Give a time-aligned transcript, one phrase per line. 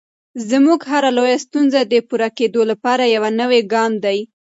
[0.49, 4.19] زموږ هره لویه ستونزه د پورته کېدو لپاره یو نوی ګام دی.